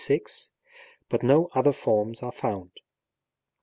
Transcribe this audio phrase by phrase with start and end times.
[0.03, 0.49] 36),
[1.09, 2.71] but no other forms are found.